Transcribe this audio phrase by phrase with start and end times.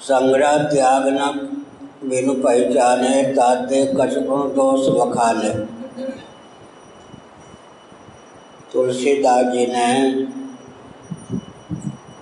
[0.00, 1.30] संग्रह त्याग न
[2.04, 5.48] बिनु पहचाने ताते कछगुण दोष बखाने
[8.72, 9.90] तुलसीदास जी ने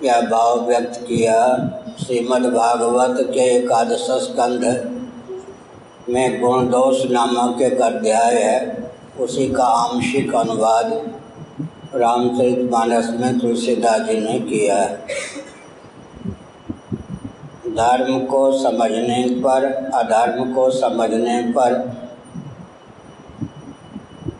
[0.03, 1.39] यह भाव व्यक्त किया
[1.99, 4.63] श्रीमद् भागवत के एकादश स्कंध
[6.09, 8.59] में गुण दोष नामक एक अध्याय है,
[9.19, 10.91] उसी का आंशिक अनुवाद
[11.95, 15.36] रामचरित मानस में तुलसीदास जी ने किया है।
[17.77, 21.73] धर्म को समझने पर, अधर्म को समझने पर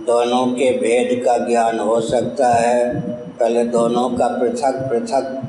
[0.02, 5.44] दोनों के भेद का ज्ञान हो सकता है। पहले दोनों का पृथक पृथक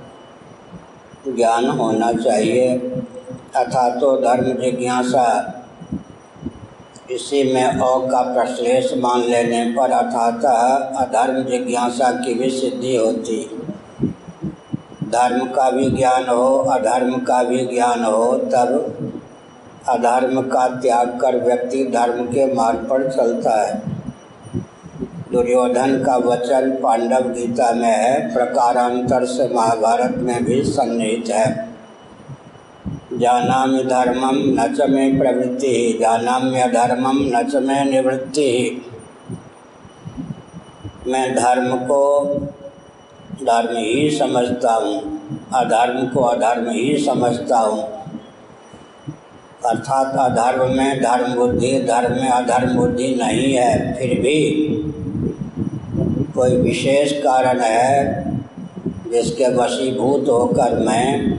[1.37, 2.79] ज्ञान होना चाहिए।
[3.56, 5.55] अथा तो धर्म जिज्ञासा।
[7.10, 13.57] इसी में अ का प्रश्लेष मान लेने पर अथातः अधर्म जिज्ञासा की भी सिद्धि होती।
[15.08, 18.94] धर्म का भी ज्ञान हो, अधर्म का भी ज्ञान हो, तब
[19.88, 23.82] अधर्म का त्याग कर व्यक्ति धर्म के मार्ग पर चलता है।
[25.32, 31.68] दुर्योधन का वचन पांडव गीता में है, प्रकारांतर से महाभारत में भी सन्निहित है।
[33.12, 38.82] जाना धर्मम न च मे प्रवृत्ति, जानाम्य धर्मम न च मे निवृत्ति। ही
[41.06, 42.24] मैं धर्म को
[43.42, 44.96] धर्म ही समझता हूँ,
[45.54, 47.82] अधर्म को अधर्म ही समझता हूँ।
[49.66, 54.40] अर्थात अधर्म में धर्म बुद्धि, धर्म में अधर्म बुद्धि नहीं है, फिर भी
[56.34, 58.24] कोई विशेष कारण है
[59.10, 61.32] जिसके वशीभूत होकर मैं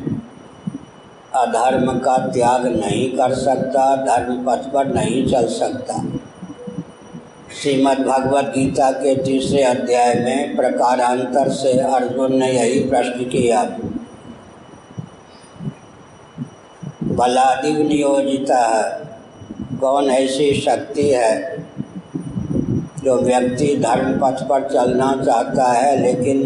[1.35, 6.03] अधर्म का त्याग नहीं कर सकता, धर्म पथ पर नहीं चल सकता।
[7.61, 13.63] श्रीमद् भगवद गीता के तीसरे अध्याय में प्रकारांतर से अर्जुन ने यही प्रश्न किया।
[17.03, 21.33] बलादिव नियोजिता है। कौन ऐसी शक्ति है
[23.03, 26.39] जो व्यक्ति धर्म पथ पर चलना चाहता है लेकिन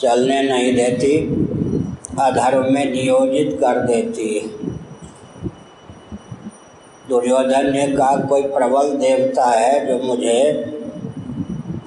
[0.00, 1.16] चलने नहीं देती,
[2.20, 4.59] अधर्म में नियोजित कर देती है?
[7.10, 10.66] दुर्योधन ने कहा कोई प्रबल देवता है जो मुझे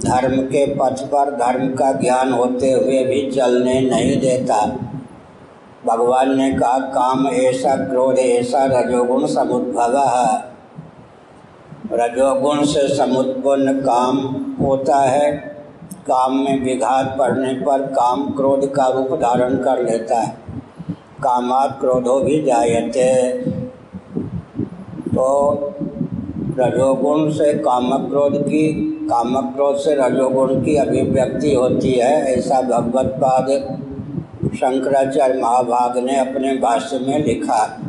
[0.06, 4.66] धर्म के पथ पर धर्म का ज्ञान होते हुए भी चलने नहीं देता।
[5.86, 10.44] भगवान ने कहा, काम ऐसा क्रोध, ऐसा रजोगुण समुद्भव है।
[11.94, 14.18] रजोगुण से समुत्पन्न काम
[14.66, 15.32] होता है।
[16.08, 20.38] काम में विघात पड़ने पर काम क्रोध का रूप धारण कर लेता है।
[21.24, 23.63] कामात क्रोधो भी जायते।
[25.24, 25.76] तो
[26.60, 28.72] रजोगुण से कामक क्रोध की
[29.10, 33.50] कामक क्रोध से रजोगुण की अभिव्यक्ति होती है, ऐसा भगवत पाद
[34.56, 37.80] शंकराचार्य महाभाग ने अपने भाष्य में लिखा।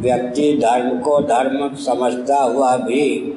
[0.00, 3.36] व्यक्ति धर्म को धर्म समझता हुआ भी,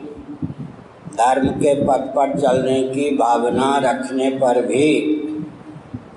[1.13, 5.01] धर्म के पथ पर चलने की भावना रखने पर भी,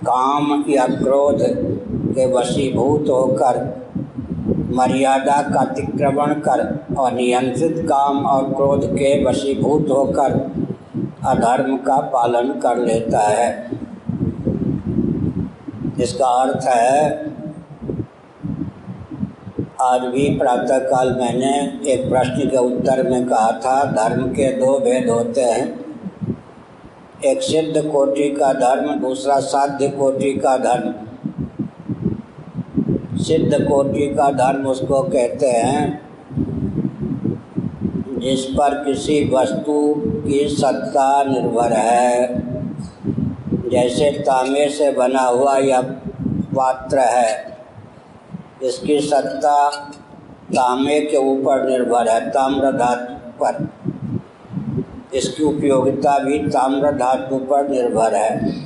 [0.06, 1.42] काम या क्रोध
[2.10, 3.83] के वशीभूत होकर
[4.74, 6.62] मर्यादा का अतिक्रमण कर
[6.98, 10.32] और नियंत्रित काम और क्रोध के वशीभूत होकर
[11.26, 13.70] अधर्म का पालन कर लेता है।
[16.00, 17.34] इसका अर्थ है,
[19.82, 21.52] आज भी प्रातःकाल मैंने
[21.92, 25.84] एक प्रश्न के उत्तर में कहा था, धर्म के दो भेद होते हैं।
[27.24, 30.94] एक सिद्ध कोटि का धर्म, दूसरा साध्य कोटि का धर्म।
[33.18, 36.00] सिद्ध कोटि का धर्म उसको कहते हैं,
[38.20, 42.42] जिस पर किसी वस्तु की सत्ता निर्भर है।
[43.70, 45.80] जैसे तांबे से बना हुआ यह
[46.56, 47.58] पात्र है,
[48.62, 49.68] इसकी सत्ता
[50.54, 53.68] तांबे के ऊपर निर्भर है, ताम्र धातु पर।
[55.14, 58.64] इसकी उपयोगिता भी ताम्र धातु पर निर्भर है।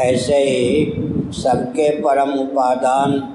[0.00, 3.32] ऐसे ही सबके परम उपादान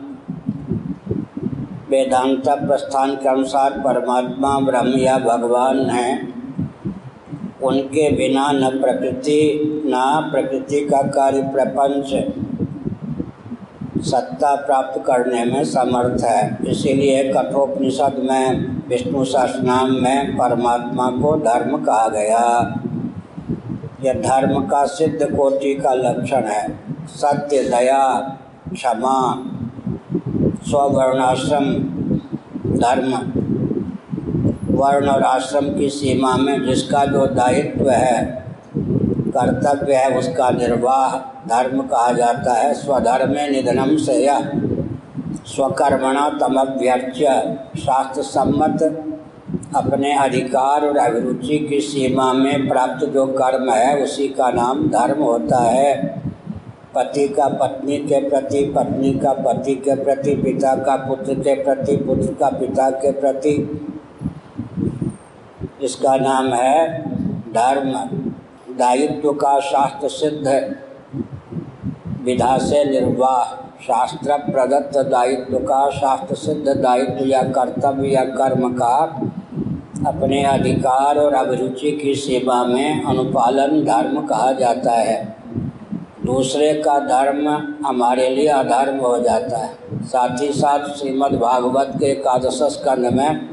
[1.92, 6.42] वेदांता प्रस्थान के अनुसार परमात्मा, ब्रह्म या भगवान हैं।
[7.64, 12.34] उनके बिना न प्रकृति न प्रकृति का कार्य प्रपंच,
[14.06, 18.58] सत्ता प्राप्त करने में समर्थ है। इसीलिए कठोपनिषद में,
[18.90, 22.76] विष्णु सहस्रनाम में परमात्मा को धर्म कहा गया।
[24.04, 28.20] यह धर्म का सिद्ध कोटि का लक्षण है। सत्य, दया,
[28.74, 29.48] क्षमा
[30.72, 31.66] स्ववर्णाश्रम
[32.78, 33.14] धर्म।
[34.78, 38.46] वर्ण और आश्रम की सीमा में जिसका जो दायित्व है,
[39.38, 44.52] कर्तव्य है, उसका निर्वाह धर्म कहा जाता है। स्वधर्म निधनम से यह
[45.46, 49.06] स्वकर्मणा तमभ्यर्च्य। शास्त्र सम्मत
[49.76, 55.24] अपने अधिकार और अभिरुचि की सीमा में प्राप्त जो कर्म है, उसी का नाम धर्म
[55.24, 56.21] होता है।
[56.96, 61.96] पति का पत्नी के प्रति, पत्नी का पति के प्रति, पिता का पुत्र के प्रति,
[61.96, 63.88] पुत्र का पिता के प्रति।
[65.84, 67.02] इसका नाम है
[67.54, 67.94] धर्म।
[68.78, 70.76] दायित्व का शास्त्र सिद्ध
[72.24, 73.46] विधा से निर्वाह।
[73.84, 79.22] शास्त्र प्रदत्त दायित्व का शास्त्र सिद्ध। दायित्व या कर्तव्य या कर्म का
[80.08, 85.41] अपने अधिकार और अभिरुचि की सेवा में अनुपालन धर्म कहा जाता है।
[86.26, 87.48] दूसरे का धर्म
[87.86, 93.50] हमारे लिए अधर्म हो जाता है। साथ ही साथ श्रीमद् भागवत के एकादश स्कंद में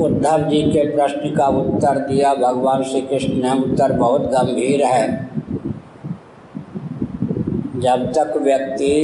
[0.00, 5.30] उद्धव जी के प्रश्न का उत्तर दिया, भगवान श्री कृष्ण ने उत्तर बहुत गंभीर है।
[7.80, 8.94] जब तक व्यक्ति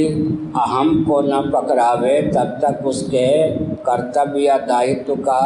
[0.55, 3.27] अहम को न पकड़ावे, तब तक उसके
[3.85, 5.41] कर्तव्य या दायित्व का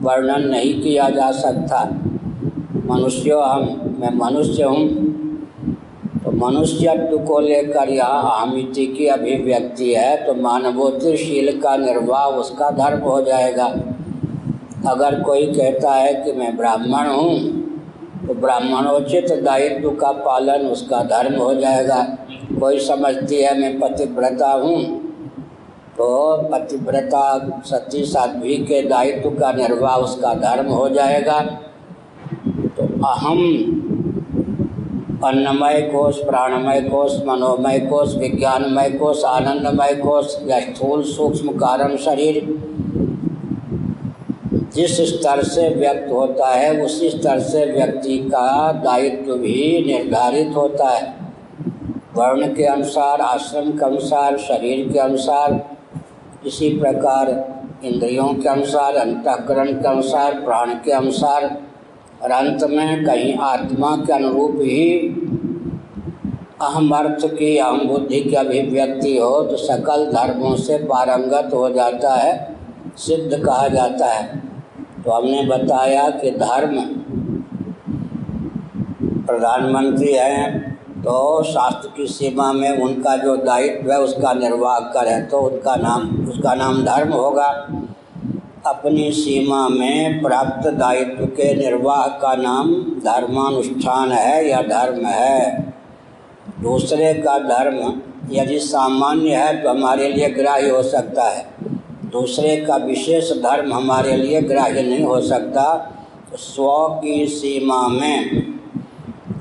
[0.00, 1.82] वर्णन नहीं किया जा सकता।
[2.88, 4.86] मनुष्य हम, मैं मनुष्य हूँ।
[6.24, 13.00] तो मनुष्यत्व को लेकर यह अहमिति की अभिव्यक्ति है तो मानवोत्तरशील का निर्वाह उसका धर्म
[13.00, 13.66] हो जाएगा।
[14.86, 17.36] अगर कोई कहता है कि मैं ब्राह्मण हूँ
[18.26, 22.02] तो ब्राह्मणोचित दायित्व का पालन उसका धर्म हो जाएगा।
[22.60, 24.82] कोई समझती है मैं पतिव्रता हूँ
[25.96, 26.10] तो
[26.52, 27.22] पतिव्रता
[27.66, 31.40] सती साध्वी के दायित्व का निर्वाह उसका धर्म हो जाएगा।
[33.04, 33.38] अहम
[35.24, 42.40] अन्नमय कोष प्राणमय कोष मनोमय कोष विज्ञानमय कोष आनंदमय कोष या स्थूल सूक्ष्म कारण शरीर
[44.74, 50.88] जिस स्तर से व्यक्त होता है, उसी स्तर से व्यक्ति का दायित्व भी निर्धारित होता
[50.88, 51.14] है।
[52.16, 55.70] वर्ण के अनुसार, आश्रम के अनुसार, शरीर के अनुसार,
[56.46, 57.30] इसी प्रकार
[57.84, 61.67] इंद्रियों के अनुसार, अंतकरण के अनुसार, प्राण के अनुसार
[62.22, 64.86] और अंत में कहीं आत्मा के अनुरूप ही
[66.62, 72.14] अहम अर्थ की अहम बुद्धि की अभिव्यक्ति हो तो सकल धर्मों से पारंगत हो जाता
[72.14, 72.56] है,
[72.98, 74.40] सिद्ध कहा जाता है।
[74.98, 76.80] तो हमने बताया कि धर्म
[79.26, 85.40] प्रधानमंत्री हैं तो शास्त्र की सीमा में उनका जो दायित्व है, उसका निर्वाह करें तो
[85.40, 87.48] उनका नाम, उसका नाम धर्म होगा।
[88.68, 92.72] अपनी सीमा में प्राप्त दायित्व के निर्वाह का नाम
[93.04, 95.72] धर्मानुष्ठान है या धर्म है।
[96.60, 98.00] दूसरे का धर्म
[98.32, 101.46] यदि सामान्य है तो हमारे लिए ग्राह्य हो सकता है।
[102.12, 105.64] दूसरे का विशेष धर्म हमारे लिए ग्राह्य नहीं हो सकता।
[106.34, 108.42] स्व की सीमा में,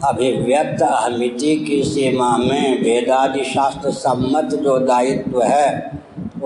[0.04, 5.70] अभिव्यक्त अहमिति की सीमा में वेदादि शास्त्र सम्मत जो दायित्व है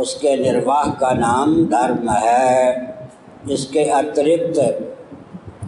[0.01, 2.89] उसके निर्वाह का नाम धर्म है।
[3.51, 4.59] इसके अतिरिक्त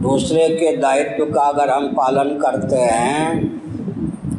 [0.02, 3.52] दूसरे के दायित्व का अगर हम पालन करते हैं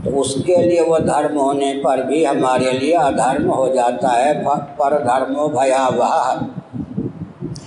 [0.04, 4.34] तो उसके लिए वो धर्म होने पर भी हमारे लिए अधर्म हो जाता है।
[4.78, 6.16] पर धर्मो भयावह।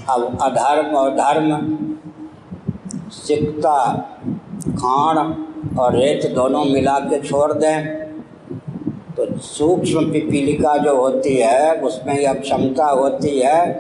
[0.10, 1.48] अब अधर्म और धर्म
[3.14, 3.78] सिकता
[4.78, 5.18] खाण
[5.80, 8.07] और रेत दोनों मिला के छोड़ दें।
[9.38, 13.74] सूक्ष्म पिपीलिका जो होती है, उसमें यह क्षमता होती है,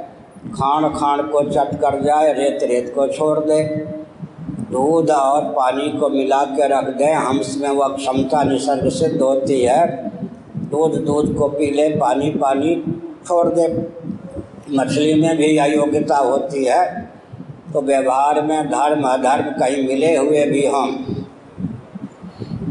[0.47, 3.63] खाण खाण को चट कर जाए रेत रेत को छोड़ दे,
[4.71, 9.61] दूध और पानी को मिला के रख दें हंस में वह क्षमता निसर्ग सिद्ध होती
[9.61, 10.07] है।
[10.69, 12.75] दूध दूध को पी ले, पानी पानी
[13.27, 13.67] छोड़ दे।
[14.71, 17.01] मछली में भी यह योग्यता होती है।
[17.73, 21.16] तो व्यवहार में धर्म, अधर्म कहीं मिले हुए भी हम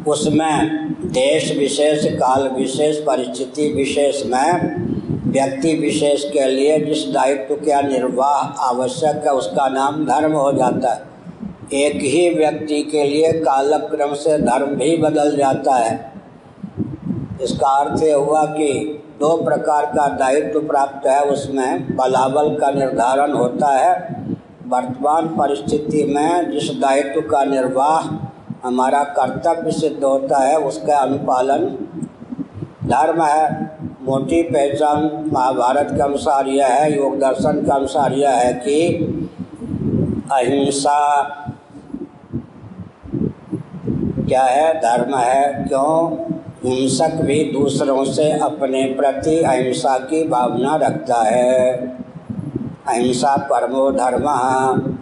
[0.08, 4.76] उसमें देश विशेष, काल विशेष, परिस्थिति विशेष में,
[5.32, 10.92] व्यक्ति विशेष के लिए जिस दायित्व का निर्वाह आवश्यक है, उसका नाम धर्म हो जाता
[10.92, 11.16] है।
[11.72, 16.12] एक ही व्यक्ति के लिए कालक्रम से धर्म भी बदल जाता है।
[17.42, 23.32] इसका अर्थ ये हुआ कि दो प्रकार का दायित्व प्राप्त है, उसमें बलाबल का निर्धारण
[23.32, 24.16] होता है।
[24.66, 28.25] वर्तमान परिस्थिति में जिस दायित्व का निर्वाह
[28.66, 31.88] हमारा कर्तव्य सिद्ध होता है उसका अनुपालन।
[32.84, 33.70] धर्म है,
[34.02, 38.88] मोटी पहचान महाभारत के अनुसार यह है, योग दर्शन के अनुसार यह है कि
[40.32, 41.22] अहिंसा
[44.28, 46.16] क्या है, धर्म है, क्यों?
[46.64, 51.76] हिंसक भी दूसरों से अपने प्रति अहिंसा की भावना रखता है।
[52.88, 54.95] अहिंसा परमो धर्म।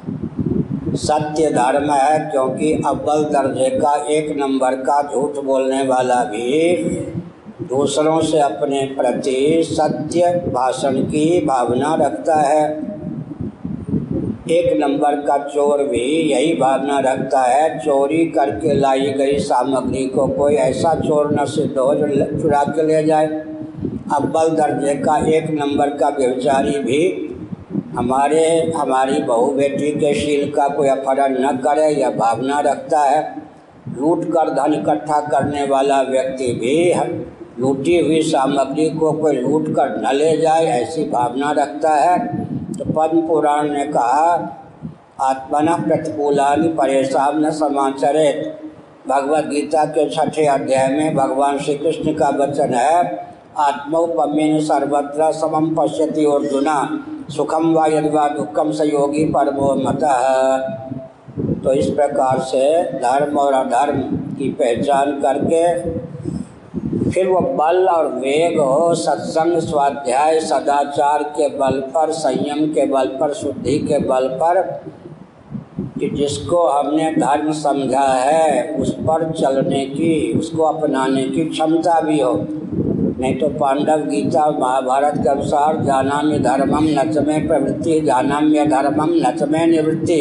[1.05, 6.85] सत्य धर्म है, क्योंकि अव्वल दर्जे का एक नंबर का झूठ बोलने वाला भी
[7.63, 12.65] दूसरों से अपने प्रति सत्य भाषण की भावना रखता है।
[14.51, 20.27] एक नंबर का चोर भी यही भावना रखता है, चोरी करके लाई गई सामग्री को
[20.29, 22.07] कोई ऐसा चोर न सिद्ध हो जो
[22.41, 23.27] चुरा के ले जाए।
[24.15, 27.01] अव्वल दर्जे का एक नंबर का व्यवचारी भी
[27.97, 33.43] हमारे, हमारी बहू बेटी के शील का कोई अपहरण न करे, यह भावना रखता है।
[33.99, 36.95] लूट कर धन इकट्ठा करने वाला व्यक्ति भी
[37.61, 42.19] लूटी हुई सामग्री को कोई लूट कर न ले जाए, ऐसी भावना रखता है।
[42.73, 44.31] तो पद्म पुराण ने कहा,
[45.21, 48.61] आत्मन प्रतिकूलानि परेशान न समाचरित।
[49.09, 53.03] भगवद गीता के छठे अध्याय में भगवान श्री कृष्ण का वचन है
[53.59, 60.05] आत्मोपमेन सर्वत्र समम पश्यति अर्जुना। सुखम व यदि दुखम संयोगी परमो मत।
[61.65, 64.01] तो इस प्रकार से धर्म और अधर्म
[64.35, 65.91] की पहचान करके
[67.11, 73.07] फिर वो बल और वेग हो, सत्संग, स्वाध्याय, सदाचार के बल पर, संयम के बल
[73.07, 74.63] पर, शुद्धि के बल पर
[76.01, 82.21] कि जिसको हमने धर्म समझा है, उस पर चलने की, उसको अपनाने की क्षमता भी
[82.21, 82.47] हो।
[83.25, 88.69] नहीं तो पांडव गीता महाभारत के अनुसार जाना में धर्मम नच में प्रवृत्ति जाना में
[88.71, 90.21] धर्मम नच में निवृत्ति।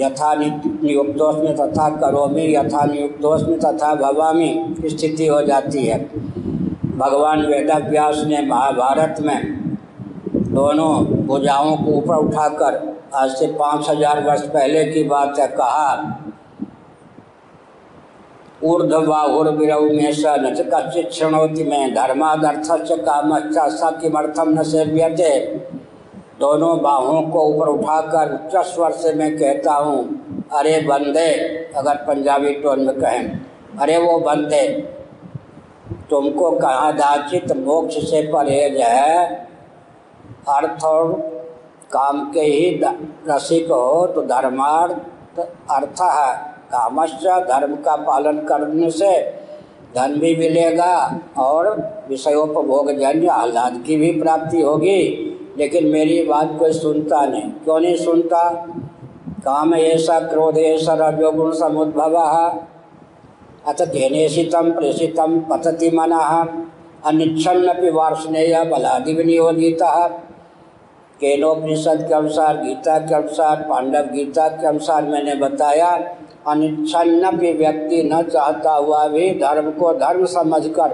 [0.00, 4.50] यथा नियुक्तोस्म तथा करोमि, यथा नियुक्तोस्म तथा भवामी
[4.86, 5.98] स्थिति हो जाती है।
[6.96, 9.40] भगवान वेदव्यास ने महाभारत में
[10.54, 10.92] दोनों
[11.26, 12.80] भुजाओं को ऊपर उठाकर
[13.14, 15.90] आज से पाँच हज़ार वर्ष पहले की बात है, कहा
[18.66, 21.94] ऊर्ध्वाहुर्विरौ में स न च कश्चित् शृणोति में।
[24.00, 25.38] किमर्थम न सेव्यते।
[26.40, 29.98] दोनों बाहों को ऊपर उठाकर उच्च स्वर से मैं कहता हूँ,
[30.52, 31.30] अरे बंदे,
[31.76, 33.40] अगर पंजाबी टोन में कहें,
[33.80, 34.68] अरे वो बंदे,
[36.10, 39.26] तुमको कहा दाचित मोक्ष से परहेज है?
[40.48, 41.12] अर्थ और
[41.92, 42.80] काम के ही
[43.28, 45.38] रसिक हो तो धर्मार्थ
[45.70, 49.22] अर्थ है। कामश्च धर्म का पालन करने से
[49.94, 51.66] धन भी मिलेगा और
[52.08, 57.96] विषयोपभोग जन्य आह्लाद की भी प्राप्ति होगी। लेकिन मेरी बात कोई सुनता नहीं। क्यों नहीं
[57.96, 58.50] सुनता?
[59.44, 62.14] काम ऐसा क्रोध ऐसा रजोगुण समुद्भव।
[63.66, 66.12] अथ घेनेशितम प्रेषितम पतति मन।
[67.06, 70.08] अनिच्छन्नपि वार्षणेय बलादि विनियोजिता
[71.20, 75.96] केनोपनिषद के अनुसार गीता के अनुसार पांडव गीता के अनुसार मैंने बताया
[76.46, 80.92] अनिच्छन्नपि व्यक्ति न चाहता हुआ भी धर्म को धर्म समझकर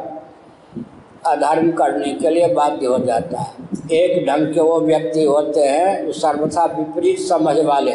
[1.27, 6.07] अधर्म करने के लिए बाध्य हो जाता है। एक ढंग के वो व्यक्ति होते हैं,
[6.07, 7.93] वो सर्वथा विपरीत समझ वाले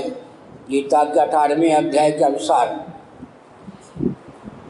[0.70, 2.68] गीता के अठारहवें अध्याय के अनुसार,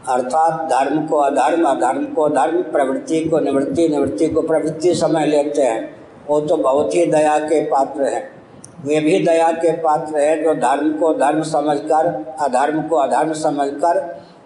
[0.09, 5.61] अर्थात धर्म को अधर्म अधर्म को धर्म, प्रवृत्ति को निवृत्ति निवृत्ति को प्रवृत्ति समझ लेते
[5.61, 5.95] हैं।
[6.27, 8.36] वो तो बहुत ही दया के पात्र हैं।
[8.85, 13.99] वे भी दया के पात्र हैं जो धर्म को धर्म समझकर, अधर्म को अधर्म समझकर,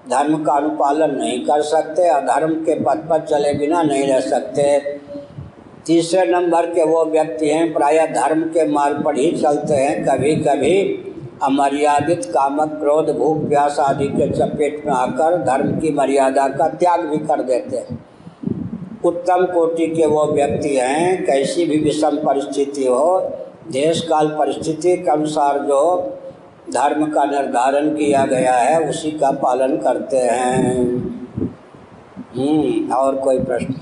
[0.09, 4.79] धर्म का अनुपालन नहीं कर सकते, अधर्म के पथ पर चले बिना नहीं रह सकते।
[5.85, 10.35] तीसरे नंबर के वो व्यक्ति हैं, प्रायः धर्म के मार्ग पर ही चलते हैं। कभी
[10.35, 11.05] कभी
[11.43, 16.99] अमर्यादित कामक क्रोध, भूख, प्यास आदि के चपेट में आकर धर्म की मर्यादा का त्याग
[16.99, 18.05] भी कर देते हैं।
[19.05, 23.31] उत्तम कोटि के वो व्यक्ति हैं, कैसी भी विषम परिस्थिति हो
[23.67, 25.99] देश काल परिस्थिति के अनुसार जो
[26.69, 31.01] धर्म का निर्धारण किया गया है, उसी का पालन करते हैं।
[32.91, 33.80] और कोई प्रश्न?